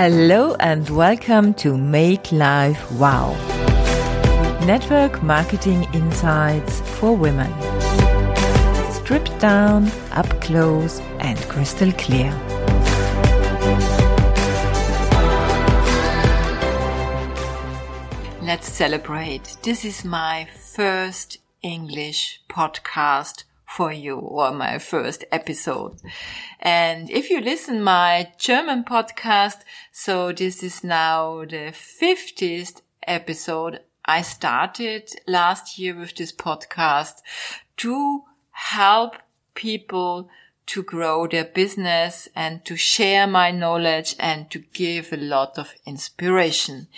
Hello 0.00 0.54
and 0.60 0.88
welcome 0.90 1.52
to 1.54 1.76
Make 1.76 2.30
Life 2.30 2.92
Wow. 2.92 3.32
Network 4.64 5.24
Marketing 5.24 5.88
Insights 5.92 6.80
for 7.00 7.16
Women. 7.16 7.52
Stripped 8.92 9.36
down, 9.40 9.90
up 10.12 10.28
close, 10.40 11.00
and 11.18 11.36
crystal 11.48 11.90
clear. 11.90 12.30
Let's 18.40 18.68
celebrate. 18.72 19.56
This 19.64 19.84
is 19.84 20.04
my 20.04 20.46
first 20.76 21.38
English 21.62 22.40
podcast 22.48 23.42
for 23.68 23.92
you 23.92 24.16
or 24.16 24.50
my 24.52 24.78
first 24.78 25.24
episode. 25.30 26.00
And 26.58 27.10
if 27.10 27.30
you 27.30 27.40
listen 27.40 27.82
my 27.82 28.32
German 28.38 28.84
podcast, 28.84 29.58
so 29.92 30.32
this 30.32 30.62
is 30.62 30.82
now 30.82 31.44
the 31.44 31.72
50th 31.72 32.80
episode. 33.06 33.80
I 34.04 34.22
started 34.22 35.10
last 35.26 35.78
year 35.78 35.94
with 35.94 36.16
this 36.16 36.32
podcast 36.32 37.16
to 37.76 38.22
help 38.52 39.16
people 39.54 40.30
to 40.66 40.82
grow 40.82 41.26
their 41.26 41.44
business 41.44 42.28
and 42.34 42.64
to 42.64 42.76
share 42.76 43.26
my 43.26 43.50
knowledge 43.50 44.14
and 44.18 44.50
to 44.50 44.58
give 44.58 45.12
a 45.12 45.16
lot 45.16 45.58
of 45.58 45.74
inspiration. 45.86 46.88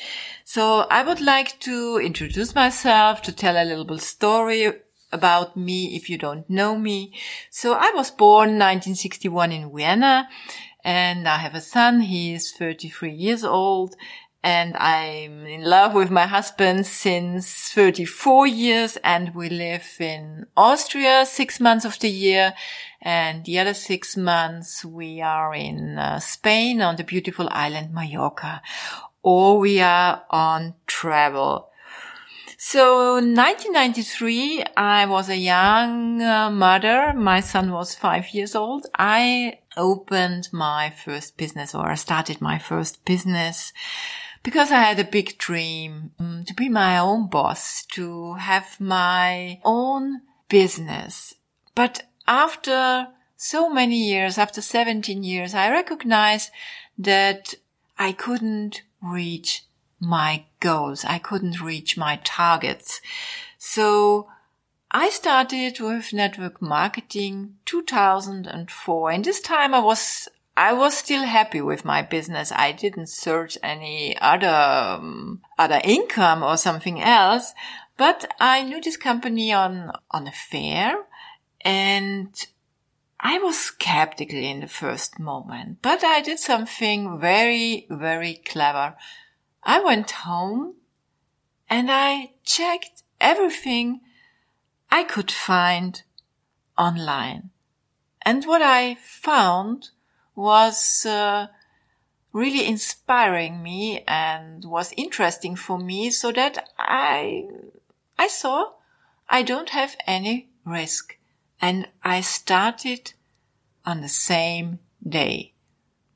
So 0.45 0.87
I 0.91 1.03
would 1.03 1.21
like 1.21 1.61
to 1.61 1.99
introduce 1.99 2.55
myself, 2.55 3.23
to 3.23 3.33
tell 3.33 3.57
a 3.57 3.65
little 3.65 3.85
bit 3.85 4.01
story 4.01 4.73
about 5.13 5.57
me 5.57 5.97
if 5.97 6.09
you 6.09 6.19
don't 6.19 6.49
know 6.49 6.77
me. 6.77 7.13
So 7.51 7.75
I 7.75 7.93
was 7.95 8.11
born 8.11 8.59
1961 8.59 9.53
in 9.53 9.75
Vienna 9.75 10.29
and 10.85 11.29
I 11.29 11.39
have 11.39 11.55
a 11.55 11.61
son. 11.61 12.01
He 12.01 12.35
is 12.35 12.53
33 12.53 13.13
years 13.13 13.45
old 13.45 13.97
and 14.43 14.75
I'm 14.77 15.45
in 15.47 15.65
love 15.65 15.95
with 15.95 16.11
my 16.11 16.27
husband 16.27 16.87
since 16.87 17.71
34 17.73 18.47
years 18.47 18.97
and 19.05 19.35
we 19.35 19.51
live 19.51 19.87
in 19.99 20.47
Austria 20.57 21.27
six 21.27 21.61
months 21.61 21.85
of 21.85 21.99
the 21.99 22.09
year 22.09 22.55
and 23.03 23.45
the 23.45 23.59
other 23.59 23.75
six 23.75 24.17
months 24.17 24.85
we 24.85 25.21
are 25.21 25.55
in 25.55 25.99
uh, 25.99 26.21
Spain 26.21 26.81
on 26.81 26.97
the 26.97 27.05
beautiful 27.05 27.49
island 27.51 27.93
Mallorca 27.93 28.63
or 29.23 29.59
we 29.59 29.81
are 29.81 30.23
on 30.31 30.75
travel. 30.87 31.70
So 32.63 33.15
1993, 33.15 34.65
I 34.77 35.07
was 35.07 35.31
a 35.31 35.37
young 35.39 36.21
uh, 36.21 36.51
mother. 36.51 37.15
My 37.15 37.41
son 37.41 37.73
was 37.73 37.95
five 37.95 38.35
years 38.35 38.55
old. 38.55 38.87
I 38.95 39.61
opened 39.79 40.51
my 40.53 40.91
first 40.91 41.39
business 41.39 41.75
or 41.75 41.91
I 41.91 41.95
started 41.95 42.43
my 42.43 42.59
first 42.59 43.03
business 43.07 43.73
because 44.43 44.71
I 44.71 44.81
had 44.81 44.99
a 44.99 45.05
big 45.05 45.39
dream 45.39 46.11
um, 46.19 46.45
to 46.47 46.53
be 46.53 46.69
my 46.69 46.99
own 46.99 47.31
boss, 47.31 47.87
to 47.93 48.35
have 48.35 48.79
my 48.79 49.59
own 49.65 50.21
business. 50.51 51.37
But 51.75 52.03
after 52.29 53.07
so 53.39 53.71
many 53.71 53.97
years, 53.97 54.37
after 54.37 54.61
17 54.61 55.23
years, 55.23 55.55
I 55.55 55.71
recognized 55.71 56.51
that 56.99 57.55
I 57.99 58.13
couldn't 58.13 58.83
reach 59.01 59.65
my 60.01 60.45
goals. 60.59 61.05
I 61.05 61.19
couldn't 61.19 61.61
reach 61.61 61.97
my 61.97 62.21
targets. 62.25 63.01
So 63.59 64.29
I 64.91 65.11
started 65.11 65.79
with 65.79 66.13
network 66.13 66.61
marketing 66.61 67.57
2004. 67.67 69.11
And 69.11 69.25
this 69.25 69.41
time 69.41 69.75
I 69.75 69.81
was, 69.81 70.29
I 70.57 70.73
was 70.73 70.97
still 70.97 71.25
happy 71.25 71.61
with 71.61 71.85
my 71.85 72.03
business. 72.03 72.51
I 72.51 72.73
didn't 72.73 73.09
search 73.09 73.57
any 73.63 74.17
other, 74.21 74.49
um, 74.49 75.43
other 75.59 75.81
income 75.85 76.43
or 76.43 76.57
something 76.57 77.01
else, 77.01 77.53
but 77.97 78.33
I 78.41 78.63
knew 78.63 78.81
this 78.81 78.97
company 78.97 79.53
on, 79.53 79.93
on 80.11 80.27
a 80.27 80.33
fair 80.33 81.05
and 81.61 82.35
I 83.23 83.39
was 83.39 83.59
skeptical 83.59 84.39
in 84.39 84.61
the 84.61 84.67
first 84.67 85.19
moment, 85.19 85.83
but 85.83 86.03
I 86.03 86.23
did 86.23 86.39
something 86.39 87.21
very, 87.21 87.87
very 87.91 88.41
clever. 88.47 88.97
I 89.63 89.81
went 89.81 90.11
home 90.11 90.75
and 91.69 91.91
I 91.91 92.33
checked 92.45 93.03
everything 93.21 94.01
I 94.91 95.05
could 95.05 95.31
find 95.31 96.03
online. 96.77 97.51
And 98.23 98.45
what 98.45 98.63
I 98.63 98.97
found 98.97 99.91
was 100.35 101.07
uh, 101.07 101.49
really 102.33 102.67
inspiring 102.67 103.63
me 103.63 104.03
and 104.07 104.65
was 104.65 104.93
interesting 104.97 105.57
for 105.57 105.79
me 105.79 106.11
so 106.11 106.33
that 106.33 106.69
I, 106.79 107.49
I 108.19 108.29
saw 108.29 108.73
I 109.29 109.43
don't 109.43 109.71
have 109.71 109.97
any 110.07 110.49
risk. 110.65 111.17
And 111.61 111.89
I 112.03 112.21
started 112.21 113.13
on 113.85 114.01
the 114.01 114.09
same 114.09 114.81
day 115.07 115.53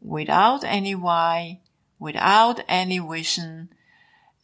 without 0.01 0.65
any 0.65 0.95
why, 0.95 1.61
without 2.05 2.61
any 2.69 2.99
vision. 2.99 3.71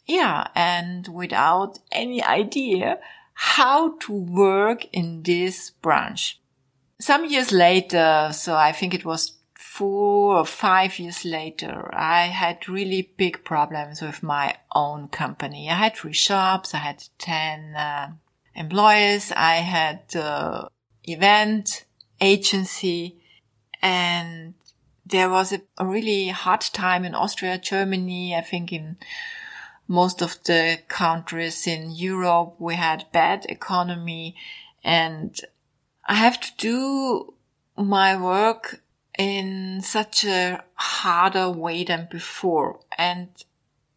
Yeah. 0.07 0.49
And 0.55 1.07
without 1.09 1.79
any 1.93 2.23
idea 2.25 2.99
how 3.35 3.97
to 3.99 4.13
work 4.13 4.87
in 4.93 5.23
this 5.23 5.71
branch. 5.71 6.41
Some 6.99 7.25
years 7.27 7.53
later, 7.53 8.31
so 8.33 8.55
I 8.57 8.73
think 8.73 8.93
it 8.93 9.05
was 9.05 9.33
four 9.55 10.37
or 10.37 10.45
five 10.45 10.99
years 10.99 11.25
later, 11.25 11.91
I 11.95 12.27
had 12.27 12.69
really 12.69 13.03
big 13.17 13.45
problems 13.45 14.03
with 14.03 14.23
my 14.23 14.57
own 14.75 15.09
company. 15.09 15.71
I 15.71 15.75
had 15.75 15.97
three 15.97 16.13
shops. 16.13 16.75
I 16.75 16.79
had 16.79 17.05
10 17.19 17.77
uh, 17.77 18.13
employees. 18.55 19.33
I 19.33 19.57
had 19.57 20.03
uh, 20.15 20.69
event 21.05 21.85
agency 22.21 23.17
and 23.81 24.55
there 25.11 25.29
was 25.29 25.53
a, 25.53 25.61
really 25.85 26.29
hard 26.29 26.61
time 26.61 27.05
in 27.05 27.15
Austria, 27.15 27.59
Germany, 27.59 28.35
I 28.35 28.41
think 28.41 28.73
in 28.73 28.97
most 29.89 30.23
of 30.23 30.39
the 30.45 30.79
countries 30.89 31.67
in 31.67 31.91
Europe, 31.91 32.55
we 32.59 32.77
had 32.77 33.11
bad 33.13 33.47
economy 33.49 34.37
and 34.85 35.39
I 36.07 36.15
have 36.15 36.41
to 36.41 36.51
do 36.57 37.35
my 37.77 38.21
work 38.21 38.83
in 39.19 39.81
such 39.83 40.25
a 40.25 40.63
harder 40.75 41.51
way 41.51 41.85
than 41.85 42.09
before. 42.11 42.81
And 42.97 43.29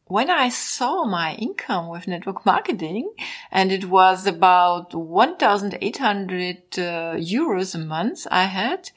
when 0.05 0.29
I 0.29 0.49
saw 0.49 1.05
my 1.05 1.35
income 1.35 1.89
with 1.89 2.07
network 2.07 2.45
marketing 2.53 3.13
and 3.51 3.71
it 3.71 3.85
was 3.85 4.25
about 4.25 4.93
1,800 4.93 6.57
uh, 6.77 6.81
euros 7.15 7.75
a 7.75 7.77
month 7.77 8.27
I 8.31 8.45
had, 8.45 8.91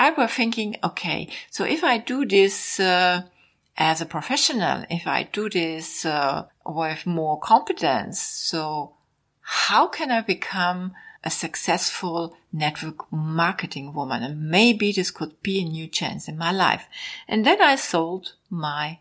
I 0.00 0.08
was 0.12 0.30
thinking, 0.30 0.76
okay, 0.82 1.28
so 1.50 1.64
if 1.64 1.84
I 1.84 1.98
do 1.98 2.24
this 2.24 2.80
uh, 2.80 3.24
as 3.76 4.00
a 4.00 4.06
professional, 4.06 4.86
if 4.88 5.06
I 5.06 5.24
do 5.24 5.50
this 5.50 6.06
uh, 6.06 6.46
with 6.64 7.04
more 7.04 7.38
competence, 7.38 8.18
so 8.18 8.94
how 9.42 9.88
can 9.88 10.10
I 10.10 10.22
become 10.22 10.94
a 11.22 11.28
successful 11.28 12.34
network 12.50 13.12
marketing 13.12 13.92
woman? 13.92 14.22
And 14.22 14.48
maybe 14.48 14.90
this 14.90 15.10
could 15.10 15.42
be 15.42 15.60
a 15.60 15.68
new 15.68 15.86
chance 15.86 16.28
in 16.28 16.38
my 16.38 16.50
life. 16.50 16.86
And 17.28 17.44
then 17.44 17.60
I 17.60 17.76
sold 17.76 18.32
my 18.48 19.00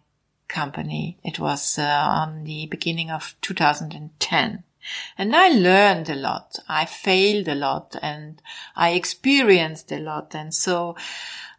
company. 0.50 1.18
It 1.24 1.40
was 1.40 1.80
uh, 1.80 1.84
on 1.84 2.44
the 2.44 2.68
beginning 2.68 3.10
of 3.10 3.36
2010. 3.40 4.66
And 5.18 5.36
I 5.36 5.50
learned 5.50 6.10
a 6.10 6.16
lot. 6.16 6.58
I 6.68 6.86
failed 6.86 7.48
a 7.48 7.56
lot 7.56 7.96
and 8.02 8.42
I 8.76 8.92
experienced 8.92 9.92
a 9.92 10.00
lot. 10.00 10.36
And 10.36 10.54
so 10.54 10.96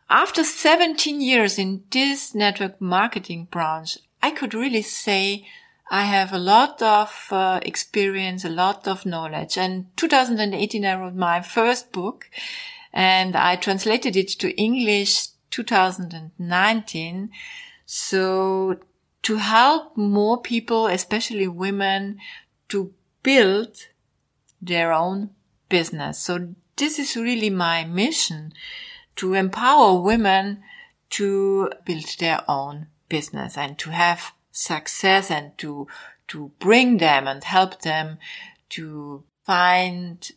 after 0.09 0.43
17 0.43 1.21
years 1.21 1.59
in 1.59 1.85
this 1.91 2.35
network 2.35 2.81
marketing 2.81 3.49
branch, 3.51 3.99
I 4.23 4.31
could 4.31 4.55
really 4.55 4.83
say 4.83 5.47
I 5.91 6.05
have 6.05 6.33
a 6.33 6.39
lot 6.39 6.81
of 6.83 7.27
uh, 7.31 7.61
experience, 7.63 8.45
a 8.45 8.49
lot 8.49 8.87
of 8.87 9.05
knowledge. 9.05 9.59
And 9.59 9.87
2018, 9.97 10.85
I 10.85 10.95
wrote 10.95 11.15
my 11.15 11.41
first 11.41 11.93
book 11.93 12.31
and 12.93 13.37
I 13.37 13.57
translated 13.57 14.17
it 14.17 14.29
to 14.41 14.57
English 14.57 15.29
2019. 15.51 17.31
So 17.87 18.79
to 19.23 19.37
help 19.37 19.97
more 19.97 20.41
people, 20.41 20.87
especially 20.87 21.49
women, 21.49 22.19
to 22.69 22.95
build 23.23 23.77
their 24.61 24.93
own 24.93 25.31
business. 25.69 26.19
So 26.19 26.55
this 26.77 26.99
is 26.99 27.17
really 27.17 27.51
my 27.51 27.85
mission 27.85 28.53
to 29.17 29.35
empower 29.35 30.01
women 30.01 30.63
to 31.11 31.71
build 31.85 32.19
their 32.19 32.43
own 32.49 32.87
business 33.09 33.59
and 33.59 33.79
to 33.79 33.91
have 33.91 34.33
success 34.53 35.31
and 35.31 35.57
to, 35.59 35.87
to 36.29 36.53
bring 36.59 36.99
them 36.99 37.27
and 37.27 37.43
help 37.45 37.83
them 37.83 38.19
to 38.71 39.25
find 39.45 40.31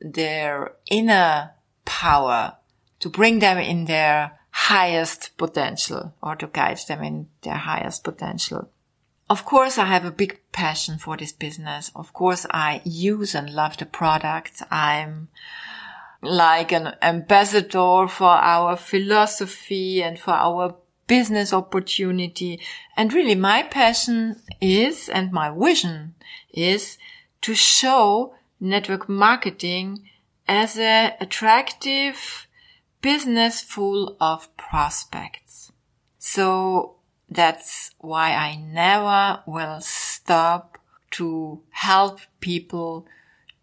their 0.00 0.72
inner 0.90 1.52
power, 1.84 2.56
to 3.00 3.08
bring 3.08 3.38
them 3.38 3.58
in 3.58 3.84
their 3.84 4.38
highest 4.50 5.36
potential 5.36 6.14
or 6.22 6.36
to 6.36 6.46
guide 6.46 6.78
them 6.88 7.02
in 7.02 7.28
their 7.42 7.56
highest 7.56 8.04
potential. 8.04 8.70
Of 9.30 9.44
course, 9.44 9.78
I 9.78 9.86
have 9.86 10.04
a 10.04 10.10
big 10.10 10.40
passion 10.52 10.98
for 10.98 11.16
this 11.16 11.32
business. 11.32 11.90
Of 11.94 12.12
course, 12.12 12.46
I 12.50 12.82
use 12.84 13.34
and 13.34 13.50
love 13.50 13.78
the 13.78 13.86
product. 13.86 14.62
I'm 14.70 15.28
like 16.20 16.72
an 16.72 16.94
ambassador 17.02 18.06
for 18.08 18.28
our 18.28 18.76
philosophy 18.76 20.02
and 20.02 20.18
for 20.18 20.32
our 20.32 20.76
business 21.06 21.52
opportunity. 21.52 22.60
And 22.96 23.12
really 23.12 23.34
my 23.34 23.62
passion 23.62 24.40
is 24.60 25.08
and 25.08 25.32
my 25.32 25.50
vision 25.50 26.14
is 26.52 26.98
to 27.42 27.54
show 27.54 28.34
network 28.60 29.08
marketing 29.08 30.08
as 30.48 30.78
an 30.78 31.12
attractive 31.20 32.46
business 33.00 33.60
full 33.62 34.16
of 34.20 34.54
prospects. 34.56 35.72
So 36.18 36.93
that's 37.28 37.90
why 37.98 38.32
I 38.32 38.56
never 38.56 39.42
will 39.46 39.80
stop 39.80 40.78
to 41.12 41.60
help 41.70 42.20
people 42.40 43.06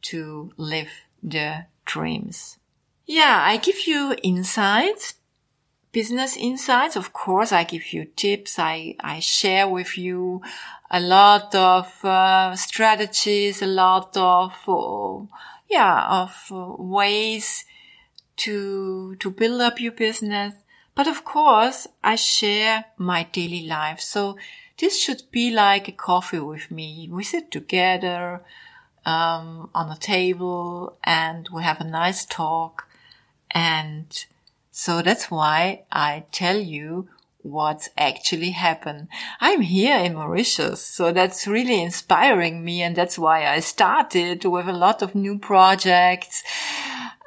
to 0.03 0.51
live 0.57 0.89
their 1.21 1.67
dreams. 1.85 2.57
Yeah, 3.05 3.41
I 3.43 3.57
give 3.57 3.87
you 3.87 4.15
insights, 4.23 5.15
business 5.91 6.37
insights. 6.37 6.95
Of 6.95 7.13
course, 7.13 7.51
I 7.51 7.63
give 7.63 7.91
you 7.93 8.05
tips. 8.05 8.57
I, 8.57 8.95
I 8.99 9.19
share 9.19 9.67
with 9.67 9.97
you 9.97 10.41
a 10.89 10.99
lot 10.99 11.53
of 11.53 12.05
uh, 12.05 12.55
strategies, 12.55 13.61
a 13.61 13.67
lot 13.67 14.15
of, 14.15 14.53
uh, 14.67 15.25
yeah, 15.69 16.07
of 16.09 16.47
uh, 16.51 16.75
ways 16.81 17.65
to, 18.37 19.15
to 19.15 19.29
build 19.29 19.61
up 19.61 19.79
your 19.79 19.91
business. 19.91 20.55
But 20.95 21.07
of 21.07 21.23
course, 21.23 21.87
I 22.03 22.15
share 22.15 22.85
my 22.97 23.23
daily 23.31 23.65
life. 23.65 23.99
So 23.99 24.37
this 24.77 25.01
should 25.01 25.23
be 25.31 25.51
like 25.51 25.87
a 25.87 25.93
coffee 25.93 26.39
with 26.39 26.69
me. 26.71 27.07
We 27.11 27.23
sit 27.23 27.51
together, 27.51 28.43
um, 29.05 29.69
on 29.73 29.89
a 29.91 29.97
table 29.97 30.97
and 31.03 31.47
we 31.53 31.63
have 31.63 31.81
a 31.81 31.85
nice 31.85 32.25
talk. 32.25 32.87
And 33.49 34.07
so 34.71 35.01
that's 35.01 35.29
why 35.29 35.83
I 35.91 36.25
tell 36.31 36.57
you 36.57 37.09
what's 37.43 37.89
actually 37.97 38.51
happened. 38.51 39.07
I'm 39.39 39.61
here 39.61 39.97
in 39.97 40.13
Mauritius, 40.13 40.81
so 40.81 41.11
that's 41.11 41.47
really 41.47 41.81
inspiring 41.81 42.63
me, 42.63 42.81
and 42.81 42.95
that's 42.95 43.17
why 43.17 43.47
I 43.47 43.59
started 43.61 44.45
with 44.45 44.67
a 44.67 44.73
lot 44.73 45.01
of 45.01 45.15
new 45.15 45.39
projects. 45.39 46.43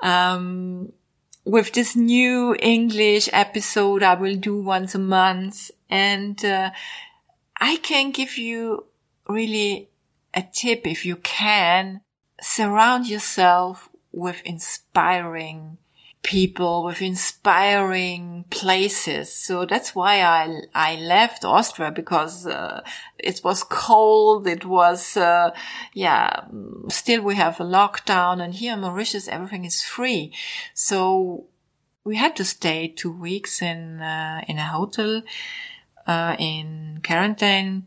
Um, 0.02 0.92
with 1.44 1.72
this 1.72 1.94
new 1.94 2.56
English 2.60 3.28
episode 3.32 4.02
I 4.02 4.14
will 4.14 4.36
do 4.36 4.56
once 4.60 4.94
a 4.94 4.98
month, 4.98 5.70
and 5.90 6.42
uh, 6.44 6.70
I 7.60 7.76
can 7.76 8.10
give 8.10 8.38
you 8.38 8.86
really 9.28 9.90
a 10.32 10.42
tip 10.42 10.86
if 10.86 11.04
you 11.04 11.16
can. 11.16 12.00
Surround 12.40 13.06
yourself 13.06 13.88
with 14.12 14.42
inspiring 14.44 15.78
people 16.24 16.84
with 16.84 17.02
inspiring 17.02 18.44
places. 18.50 19.32
So 19.32 19.66
that's 19.66 19.94
why 19.94 20.22
I, 20.22 20.62
I 20.74 20.96
left 20.96 21.44
Austria 21.44 21.92
because, 21.92 22.46
uh, 22.46 22.82
it 23.18 23.42
was 23.44 23.62
cold. 23.62 24.48
It 24.48 24.64
was, 24.64 25.16
uh, 25.16 25.50
yeah, 25.92 26.46
still 26.88 27.22
we 27.22 27.36
have 27.36 27.60
a 27.60 27.64
lockdown 27.64 28.42
and 28.42 28.54
here 28.54 28.72
in 28.72 28.80
Mauritius, 28.80 29.28
everything 29.28 29.64
is 29.64 29.82
free. 29.82 30.32
So 30.72 31.44
we 32.04 32.16
had 32.16 32.34
to 32.36 32.44
stay 32.44 32.88
two 32.88 33.12
weeks 33.12 33.62
in, 33.62 34.00
uh, 34.00 34.40
in 34.48 34.58
a 34.58 34.64
hotel, 34.64 35.22
uh, 36.06 36.36
in 36.38 37.00
quarantine. 37.04 37.86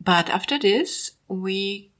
But 0.00 0.30
after 0.30 0.58
this, 0.58 1.12
we 1.28 1.91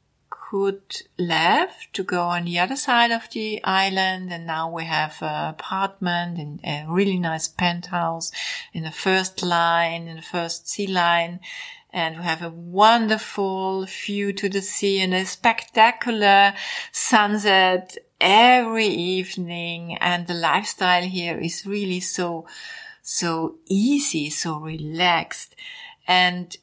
could 0.53 0.83
left 1.19 1.95
to 1.95 2.03
go 2.05 2.25
on 2.25 2.45
the 2.45 2.59
other 2.59 2.77
side 2.77 3.11
of 3.11 3.27
the 3.31 3.59
island 3.65 4.31
and 4.31 4.47
now 4.47 4.71
we 4.71 4.85
have 4.85 5.17
an 5.23 5.49
apartment 5.49 6.39
in 6.39 6.61
a 6.63 6.85
really 6.87 7.19
nice 7.19 7.49
penthouse 7.49 8.31
in 8.75 8.83
the 8.83 8.91
first 8.91 9.43
line, 9.43 10.07
in 10.09 10.17
the 10.17 10.29
first 10.37 10.69
sea 10.69 10.87
line. 10.87 11.41
And 11.91 12.19
we 12.19 12.25
have 12.25 12.43
a 12.43 12.51
wonderful 12.51 13.87
view 13.87 14.35
to 14.35 14.51
the 14.51 14.61
sea 14.61 15.01
and 15.01 15.15
a 15.15 15.25
spectacular 15.25 16.53
sunset 16.91 17.97
every 18.21 18.89
evening. 18.89 19.97
And 20.03 20.27
the 20.27 20.35
lifestyle 20.35 21.05
here 21.05 21.39
is 21.39 21.65
really 21.65 22.01
so, 22.01 22.47
so 23.01 23.57
easy, 23.69 24.29
so 24.29 24.59
relaxed. 24.59 25.57
And 26.07 26.55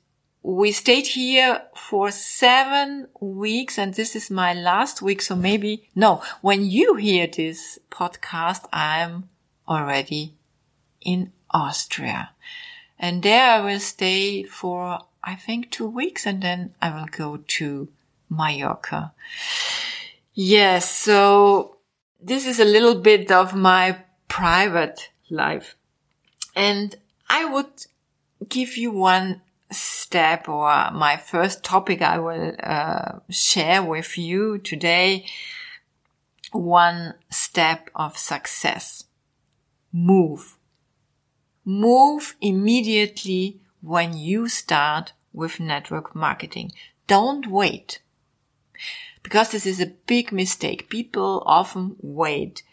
we 0.42 0.72
stayed 0.72 1.08
here 1.08 1.64
for 1.76 2.12
seven 2.12 3.08
weeks 3.20 3.78
and 3.78 3.94
this 3.94 4.16
is 4.16 4.32
my 4.32 4.54
last 4.54 5.02
week. 5.02 5.22
So 5.22 5.36
maybe, 5.36 5.90
no, 5.96 6.22
when 6.42 6.66
you 6.66 6.96
hear 6.96 7.28
this 7.28 7.78
podcast, 7.92 8.66
I'm 8.72 9.30
already 9.68 10.34
in 11.02 11.32
Austria 11.52 12.32
and 12.98 13.22
there 13.22 13.52
I 13.52 13.60
will 13.60 13.80
stay 13.80 14.44
for, 14.44 15.00
I 15.24 15.36
think 15.36 15.72
two 15.72 15.88
weeks 15.88 16.26
and 16.26 16.42
then 16.42 16.74
I 16.82 16.98
will 16.98 17.08
go 17.12 17.38
to 17.38 17.90
Mallorca. 18.30 19.12
Yes. 20.34 20.90
So 20.90 21.78
this 22.22 22.46
is 22.46 22.60
a 22.60 22.66
little 22.66 22.96
bit 22.96 23.30
of 23.30 23.56
my 23.56 24.00
private 24.30 25.10
life 25.30 25.76
and 26.56 26.96
I 27.30 27.46
would 27.46 27.86
give 28.48 28.78
you 28.78 28.92
one 28.92 29.42
step 29.72 30.50
or 30.50 30.90
my 30.92 31.18
first 31.18 31.64
topic 31.64 32.02
I 32.02 32.20
will 32.20 32.56
uh, 32.62 33.20
share 33.30 33.84
with 33.84 34.18
you 34.18 34.58
today. 34.58 35.26
One 36.52 37.14
step 37.30 37.90
of 37.96 38.18
success. 38.18 39.06
Move. 39.92 40.58
Move 41.64 42.36
immediately 42.42 43.60
when 43.82 44.18
you 44.18 44.48
start 44.48 45.14
with 45.34 45.60
network 45.60 46.16
marketing. 46.16 46.72
Don't 47.08 47.48
wait. 47.48 48.02
Because 49.22 49.52
this 49.52 49.66
is 49.66 49.80
a 49.80 49.94
big 50.08 50.32
mistake. 50.32 50.90
People 50.90 51.44
often 51.46 51.96
wait 52.00 52.64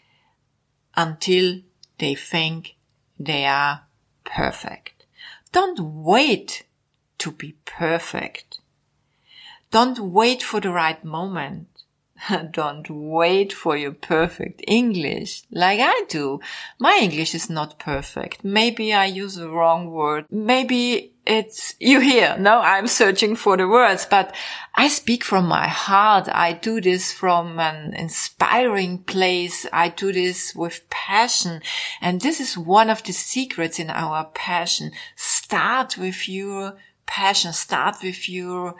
until 0.95 1.61
they 1.99 2.15
think 2.15 2.75
they 3.19 3.45
are 3.45 3.81
perfect. 4.23 5.05
Don't 5.51 5.79
wait 5.79 6.63
to 7.19 7.31
be 7.31 7.55
perfect. 7.65 8.59
Don't 9.71 9.99
wait 9.99 10.41
for 10.41 10.61
the 10.61 10.71
right 10.71 11.03
moment. 11.03 11.67
Don't 12.51 12.89
wait 12.89 13.53
for 13.53 13.77
your 13.77 13.91
perfect 13.91 14.63
English 14.67 15.43
like 15.51 15.79
I 15.81 16.03
do. 16.09 16.39
My 16.79 16.99
English 17.01 17.35
is 17.35 17.49
not 17.49 17.79
perfect. 17.79 18.43
Maybe 18.43 18.93
I 18.93 19.05
use 19.05 19.35
the 19.35 19.49
wrong 19.49 19.91
word. 19.91 20.25
Maybe 20.31 21.13
it's 21.25 21.75
you 21.79 21.99
hear. 21.99 22.37
No, 22.39 22.59
I'm 22.59 22.87
searching 22.87 23.35
for 23.35 23.57
the 23.57 23.67
words, 23.67 24.07
but 24.09 24.33
I 24.75 24.87
speak 24.87 25.23
from 25.23 25.47
my 25.47 25.67
heart. 25.67 26.29
I 26.31 26.53
do 26.53 26.79
this 26.81 27.11
from 27.11 27.59
an 27.59 27.93
inspiring 27.93 28.99
place. 28.99 29.65
I 29.73 29.89
do 29.89 30.11
this 30.11 30.55
with 30.55 30.89
passion. 30.89 31.61
And 32.01 32.21
this 32.21 32.39
is 32.39 32.57
one 32.57 32.89
of 32.89 33.03
the 33.03 33.13
secrets 33.13 33.79
in 33.79 33.89
our 33.89 34.25
passion. 34.33 34.91
Start 35.15 35.97
with 35.97 36.27
your 36.29 36.77
passion. 37.07 37.53
Start 37.53 37.97
with 38.03 38.29
your, 38.29 38.75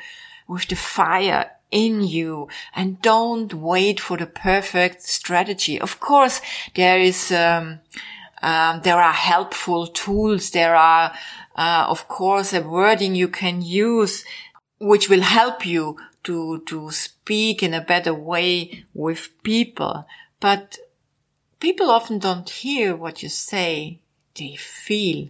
with 0.48 0.68
the 0.68 0.76
fire 0.76 1.52
in 1.72 2.02
you 2.02 2.48
and 2.76 3.02
don't 3.02 3.54
wait 3.54 4.00
for 4.00 4.18
the 4.18 4.26
perfect 4.26 5.02
strategy. 5.02 5.80
Of 5.80 6.00
course, 6.00 6.42
there 6.76 7.00
is, 7.00 7.32
um, 7.32 7.80
um, 8.42 8.82
there 8.84 9.02
are 9.02 9.14
helpful 9.14 9.88
tools. 9.88 10.52
There 10.52 10.76
are, 10.76 11.14
uh, 11.56 11.86
of 11.90 12.08
course, 12.08 12.54
a 12.54 12.62
wording 12.62 13.16
you 13.16 13.28
can 13.28 13.62
use 13.62 14.24
which 14.80 15.10
will 15.10 15.22
help 15.22 15.66
you 15.66 15.98
to, 16.24 16.60
to 16.68 16.92
speak 16.92 17.64
in 17.64 17.74
a 17.74 17.82
better 17.82 18.14
way 18.14 18.86
with 18.94 19.32
people. 19.44 20.06
But 20.40 20.78
people 21.60 21.90
often 21.90 22.20
don't 22.20 22.50
hear 22.50 22.96
what 22.96 23.24
you 23.24 23.30
say. 23.30 24.02
They 24.36 24.56
feel 24.56 25.30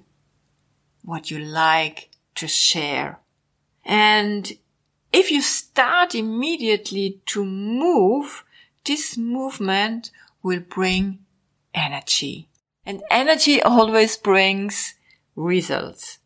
what 1.04 1.32
you 1.32 1.40
like 1.40 2.10
to 2.38 2.48
share. 2.48 3.20
And 3.86 4.52
if 5.14 5.32
you 5.32 5.42
start 5.42 6.16
immediately 6.16 7.22
to 7.28 7.46
move, 7.46 8.44
this 8.86 9.18
movement 9.18 10.12
will 10.44 10.62
bring 10.62 11.20
energy. 11.74 12.50
And 12.86 13.04
energy 13.12 13.62
always 13.62 14.18
brings 14.18 14.96
results 15.36 16.20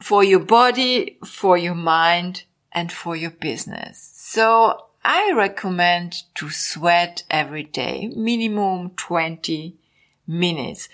for 0.00 0.22
your 0.22 0.40
body, 0.40 1.18
for 1.24 1.56
your 1.58 1.74
mind, 1.74 2.44
and 2.72 2.92
for 2.92 3.16
your 3.16 3.30
business. 3.30 4.10
So 4.14 4.86
I 5.04 5.32
recommend 5.32 6.22
to 6.36 6.50
sweat 6.50 7.24
every 7.30 7.64
day, 7.64 8.12
minimum 8.14 8.90
20 8.90 9.76
minutes. 10.26 10.88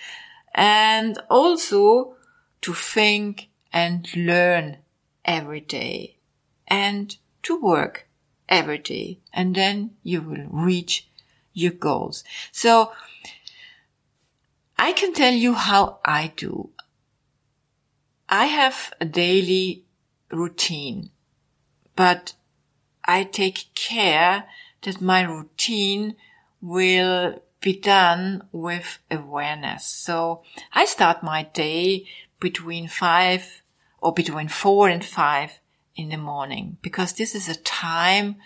and 0.54 1.18
also 1.30 2.14
to 2.60 2.74
think 2.74 3.48
and 3.72 4.08
learn 4.14 4.78
every 5.24 5.60
day 5.60 6.16
and 6.68 7.16
to 7.42 7.60
work 7.60 8.06
every 8.48 8.78
day. 8.78 9.18
And 9.32 9.54
then 9.54 9.92
you 10.02 10.20
will 10.20 10.46
reach 10.50 11.08
your 11.52 11.72
goals. 11.72 12.24
So 12.50 12.92
I 14.78 14.92
can 14.92 15.12
tell 15.12 15.32
you 15.32 15.54
how 15.54 15.98
I 16.04 16.32
do. 16.36 16.70
I 18.28 18.46
have 18.46 18.92
a 19.00 19.04
daily 19.04 19.84
routine, 20.30 21.10
but 21.94 22.34
I 23.04 23.24
take 23.24 23.74
care 23.74 24.44
that 24.82 25.00
my 25.00 25.22
routine 25.22 26.16
will 26.60 27.42
be 27.60 27.78
done 27.78 28.48
with 28.50 28.98
awareness. 29.10 29.84
So 29.84 30.42
I 30.72 30.84
start 30.84 31.22
my 31.22 31.44
day 31.44 32.06
between 32.40 32.88
five 32.88 33.61
or 34.02 34.12
between 34.12 34.48
four 34.48 34.88
and 34.88 35.04
five 35.04 35.60
in 35.94 36.08
the 36.08 36.16
morning 36.16 36.76
because 36.82 37.12
this 37.12 37.34
is 37.34 37.48
a 37.48 37.54
time 37.54 38.36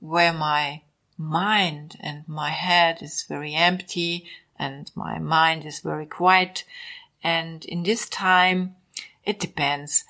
where 0.00 0.32
my 0.32 0.82
mind 1.16 1.96
and 2.00 2.28
my 2.28 2.50
head 2.50 3.00
is 3.00 3.24
very 3.28 3.54
empty 3.54 4.26
and 4.58 4.90
my 4.94 5.18
mind 5.18 5.64
is 5.64 5.80
very 5.80 6.06
quiet. 6.06 6.64
And 7.22 7.64
in 7.64 7.84
this 7.84 8.08
time, 8.08 8.74
it 9.24 9.38
depends. 9.38 10.04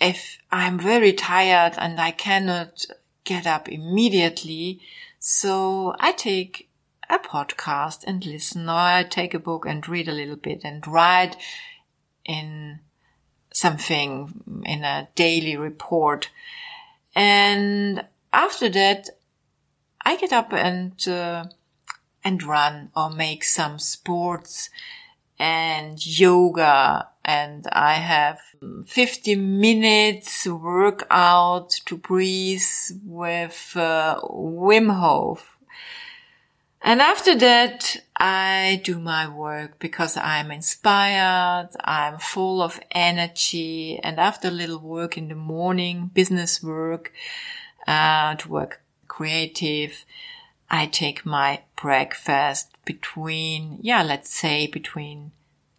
If 0.00 0.38
I'm 0.50 0.78
very 0.78 1.12
tired 1.12 1.74
and 1.76 2.00
I 2.00 2.10
cannot 2.10 2.86
get 3.24 3.46
up 3.46 3.68
immediately, 3.68 4.80
so 5.18 5.94
I 6.00 6.12
take 6.12 6.68
a 7.08 7.18
podcast 7.18 8.04
and 8.06 8.24
listen, 8.24 8.68
or 8.68 8.72
I 8.72 9.04
take 9.04 9.34
a 9.34 9.38
book 9.38 9.66
and 9.66 9.86
read 9.86 10.08
a 10.08 10.12
little 10.12 10.36
bit 10.36 10.62
and 10.64 10.84
write 10.86 11.36
in 12.24 12.80
something 13.52 14.62
in 14.64 14.84
a 14.84 15.08
daily 15.14 15.56
report. 15.56 16.30
And 17.14 18.04
after 18.32 18.68
that, 18.70 19.10
I 20.04 20.16
get 20.16 20.32
up 20.32 20.52
and 20.52 21.08
uh, 21.08 21.44
and 22.24 22.42
run 22.42 22.90
or 22.96 23.10
make 23.10 23.44
some 23.44 23.78
sports 23.78 24.70
and 25.38 26.04
yoga 26.04 27.08
and 27.24 27.66
I 27.72 27.94
have 27.94 28.40
50 28.86 29.36
minutes 29.36 30.46
workout 30.46 31.70
to 31.86 31.96
breathe 31.96 32.62
with 33.04 33.72
uh, 33.76 34.20
Wim 34.22 34.92
Hof. 34.92 35.56
And 36.84 37.00
after 37.00 37.36
that, 37.36 37.96
I 38.16 38.80
do 38.82 38.98
my 38.98 39.28
work 39.28 39.78
because 39.78 40.16
I'm 40.16 40.50
inspired, 40.50 41.70
I'm 41.80 42.18
full 42.18 42.60
of 42.60 42.80
energy, 42.90 44.00
and 44.02 44.18
after 44.18 44.48
a 44.48 44.50
little 44.50 44.80
work 44.80 45.16
in 45.16 45.28
the 45.28 45.36
morning, 45.36 46.10
business 46.12 46.60
work, 46.62 47.12
uh, 47.86 48.34
to 48.34 48.48
work 48.48 48.82
creative, 49.06 50.04
I 50.70 50.86
take 50.86 51.24
my 51.24 51.60
breakfast 51.80 52.68
between, 52.84 53.78
yeah, 53.80 54.02
let's 54.02 54.34
say 54.34 54.66
between 54.66 55.30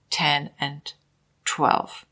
10 0.10 0.51
and 0.60 0.93
12. 1.43 2.05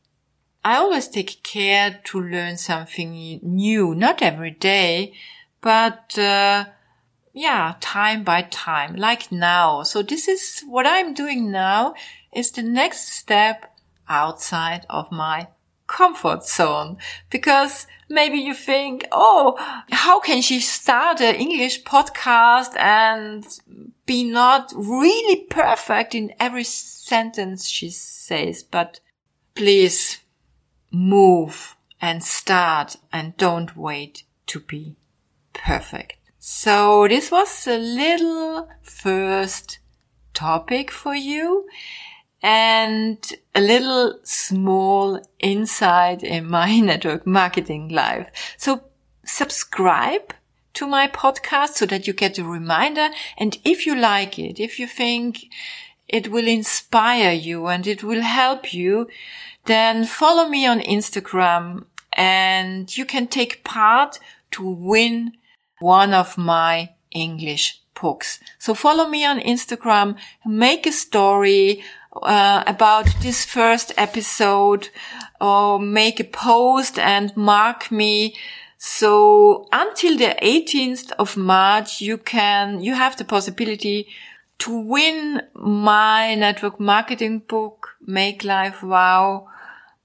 I 0.64 0.76
always 0.76 1.08
take 1.08 1.42
care 1.42 2.00
to 2.04 2.20
learn 2.20 2.58
something 2.58 3.40
new, 3.42 3.94
not 3.94 4.20
every 4.20 4.50
day, 4.50 5.14
but, 5.62 6.18
uh, 6.18 6.66
yeah, 7.32 7.74
time 7.80 8.24
by 8.24 8.42
time, 8.42 8.96
like 8.96 9.32
now. 9.32 9.82
So 9.82 10.02
this 10.02 10.28
is 10.28 10.62
what 10.66 10.86
I'm 10.86 11.14
doing 11.14 11.50
now 11.50 11.94
is 12.32 12.50
the 12.50 12.62
next 12.62 13.08
step 13.08 13.74
outside 14.08 14.84
of 14.90 15.10
my 15.10 15.48
comfort 15.86 16.44
zone 16.44 16.96
because 17.30 17.86
maybe 18.08 18.38
you 18.38 18.54
think, 18.54 19.06
oh, 19.12 19.56
how 19.90 20.20
can 20.20 20.42
she 20.42 20.60
start 20.60 21.20
an 21.20 21.34
English 21.34 21.82
podcast 21.84 22.76
and 22.76 23.46
be 24.06 24.24
not 24.24 24.72
really 24.74 25.44
perfect 25.44 26.14
in 26.14 26.32
every 26.38 26.64
sentence 26.64 27.68
she 27.68 27.90
says, 27.90 28.62
but 28.62 29.00
please 29.54 30.20
move 30.90 31.76
and 32.00 32.22
start 32.22 32.96
and 33.12 33.36
don't 33.36 33.76
wait 33.76 34.24
to 34.46 34.60
be 34.60 34.96
perfect. 35.52 36.21
So 36.44 37.06
this 37.06 37.30
was 37.30 37.68
a 37.68 37.78
little 37.78 38.68
first 38.82 39.78
topic 40.34 40.90
for 40.90 41.14
you 41.14 41.68
and 42.42 43.16
a 43.54 43.60
little 43.60 44.18
small 44.24 45.24
insight 45.38 46.24
in 46.24 46.50
my 46.50 46.80
network 46.80 47.28
marketing 47.28 47.90
life. 47.90 48.28
So 48.56 48.82
subscribe 49.24 50.34
to 50.74 50.88
my 50.88 51.06
podcast 51.06 51.74
so 51.74 51.86
that 51.86 52.08
you 52.08 52.12
get 52.12 52.38
a 52.38 52.44
reminder. 52.44 53.10
And 53.38 53.56
if 53.64 53.86
you 53.86 53.94
like 53.94 54.36
it, 54.36 54.58
if 54.58 54.80
you 54.80 54.88
think 54.88 55.44
it 56.08 56.32
will 56.32 56.48
inspire 56.48 57.30
you 57.30 57.68
and 57.68 57.86
it 57.86 58.02
will 58.02 58.22
help 58.22 58.74
you, 58.74 59.06
then 59.66 60.06
follow 60.06 60.48
me 60.48 60.66
on 60.66 60.80
Instagram 60.80 61.84
and 62.14 62.98
you 62.98 63.04
can 63.04 63.28
take 63.28 63.62
part 63.62 64.18
to 64.50 64.68
win 64.68 65.34
one 65.82 66.14
of 66.14 66.38
my 66.38 66.90
English 67.10 67.80
books. 68.00 68.40
So 68.58 68.74
follow 68.74 69.08
me 69.08 69.24
on 69.24 69.40
Instagram, 69.40 70.16
make 70.46 70.86
a 70.86 70.92
story 70.92 71.82
uh, 72.22 72.62
about 72.66 73.06
this 73.20 73.44
first 73.44 73.92
episode 73.96 74.88
or 75.40 75.78
make 75.78 76.20
a 76.20 76.24
post 76.24 76.98
and 76.98 77.36
mark 77.36 77.90
me. 77.90 78.34
So 78.78 79.68
until 79.72 80.16
the 80.16 80.34
18th 80.42 81.12
of 81.18 81.36
March, 81.36 82.00
you 82.00 82.18
can, 82.18 82.82
you 82.82 82.94
have 82.94 83.16
the 83.16 83.24
possibility 83.24 84.08
to 84.58 84.78
win 84.78 85.42
my 85.54 86.34
network 86.34 86.78
marketing 86.78 87.40
book, 87.40 87.96
Make 88.00 88.44
Life 88.44 88.82
Wow, 88.82 89.48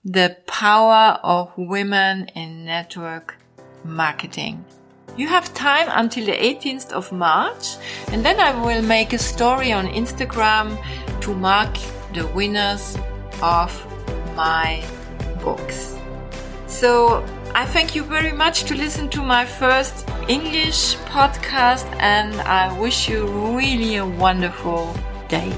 the 0.03 0.37
power 0.47 1.19
of 1.23 1.51
women 1.57 2.27
in 2.33 2.65
network 2.65 3.35
marketing. 3.83 4.65
You 5.15 5.27
have 5.27 5.53
time 5.53 5.87
until 5.91 6.25
the 6.25 6.33
18th 6.33 6.91
of 6.91 7.11
March 7.11 7.77
and 8.11 8.23
then 8.23 8.39
I 8.39 8.53
will 8.63 8.81
make 8.81 9.13
a 9.13 9.17
story 9.17 9.71
on 9.71 9.87
Instagram 9.87 10.77
to 11.21 11.33
mark 11.33 11.75
the 12.13 12.27
winners 12.27 12.97
of 13.41 13.71
my 14.35 14.83
books. 15.41 15.95
So 16.67 17.25
I 17.55 17.65
thank 17.65 17.95
you 17.95 18.03
very 18.03 18.31
much 18.31 18.65
to 18.65 18.75
listen 18.75 19.09
to 19.09 19.23
my 19.23 19.45
first 19.45 20.07
English 20.27 20.95
podcast 21.09 21.85
and 21.99 22.35
I 22.41 22.77
wish 22.79 23.09
you 23.09 23.25
really 23.57 23.95
a 23.95 24.05
wonderful 24.05 24.93
day. 25.27 25.51